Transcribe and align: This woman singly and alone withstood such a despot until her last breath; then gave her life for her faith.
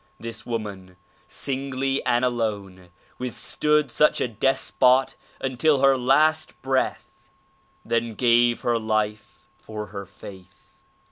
This 0.19 0.47
woman 0.47 0.97
singly 1.27 2.03
and 2.07 2.25
alone 2.25 2.89
withstood 3.19 3.91
such 3.91 4.19
a 4.19 4.27
despot 4.27 5.13
until 5.39 5.81
her 5.81 5.95
last 5.95 6.59
breath; 6.63 7.29
then 7.85 8.15
gave 8.15 8.61
her 8.61 8.79
life 8.79 9.45
for 9.59 9.85
her 9.93 10.07
faith. 10.07 10.79